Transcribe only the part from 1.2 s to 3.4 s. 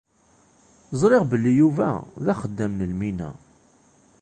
belli Yuba d axeddam n lmina.